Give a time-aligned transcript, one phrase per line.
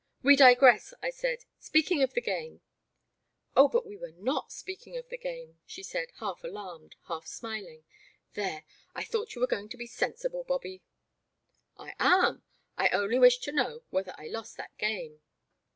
[0.23, 2.61] We digress," I said, speaking of the game—
[3.55, 7.83] —"Oh, but we were not speaking of the game!" she said, half alarmed, half smiling;
[8.33, 8.63] there!
[8.95, 10.81] I thought you were going to be sensible, Bobby."
[11.77, 12.13] The Black Water.
[12.15, 12.43] 1 39 '* I am.
[12.77, 15.21] I only wish to know whether I lost that game."